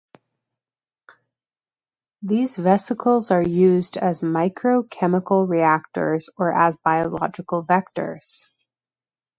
These 2.23 2.55
vesicles 2.55 3.29
are 3.29 3.43
used 3.43 3.97
as 3.97 4.23
micro 4.23 4.81
chemical 4.81 5.45
reactors 5.45 6.27
or 6.39 6.51
as 6.51 6.75
biological 6.77 7.63
vectors. 7.63 8.47